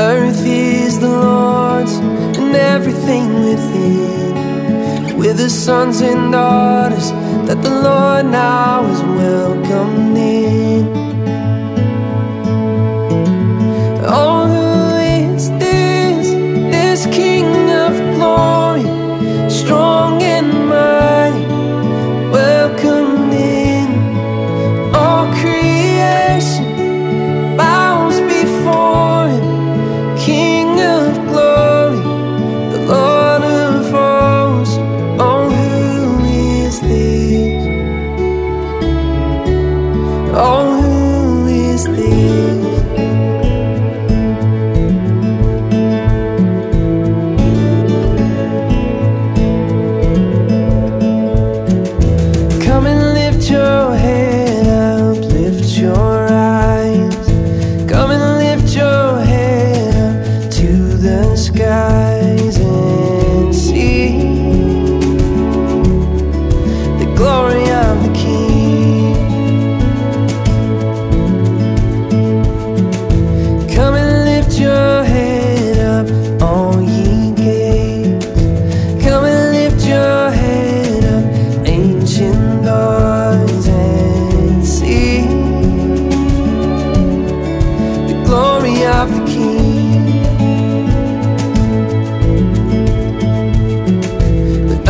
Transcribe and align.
earth 0.00 0.44
is 0.46 0.98
the 0.98 1.08
Lord's 1.08 1.94
and 2.38 2.56
everything 2.56 3.28
within. 3.44 5.18
We're 5.18 5.34
the 5.34 5.50
sons 5.50 6.00
and 6.00 6.32
daughters 6.32 7.10
that 7.46 7.62
the 7.62 7.70
Lord 7.70 8.26
now 8.26 8.79
These. 41.88 42.39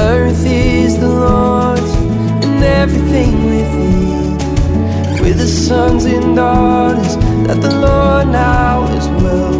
earth 0.00 0.44
is 0.46 0.98
the 0.98 1.08
Lord's 1.08 1.92
and 2.44 2.64
everything 2.64 3.44
within. 3.44 4.38
With 5.22 5.38
the 5.38 5.46
sons 5.46 6.04
and 6.06 6.34
daughters 6.34 7.16
that 7.46 7.60
the 7.60 7.74
Lord 7.74 8.28
now 8.28 8.84
is 8.96 9.06
well. 9.22 9.59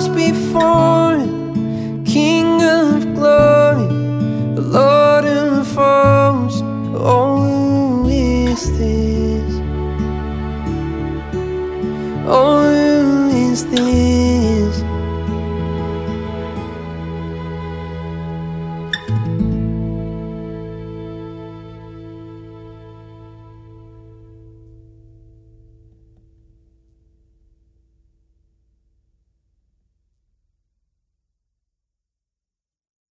comes 0.00 0.16
before 0.16 1.16
him, 1.16 2.04
King 2.04 2.62
of 2.62 3.14
glory, 3.14 3.86
the 4.54 4.62
Lord 4.62 5.24
of 5.26 5.74
hosts. 5.74 6.62
Oh, 6.94 7.42
who 7.42 8.08
is 8.08 8.78
this? 8.78 9.60
Oh, 12.26 12.62
who 12.62 13.50
is 13.50 13.66
this? 13.66 14.09